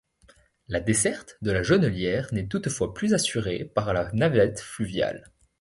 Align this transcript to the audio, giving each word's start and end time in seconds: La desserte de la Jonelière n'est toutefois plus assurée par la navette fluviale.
La 0.67 0.79
desserte 0.79 1.37
de 1.43 1.51
la 1.51 1.61
Jonelière 1.61 2.25
n'est 2.33 2.47
toutefois 2.47 2.91
plus 2.91 3.13
assurée 3.13 3.65
par 3.65 3.93
la 3.93 4.11
navette 4.13 4.59
fluviale. 4.59 5.31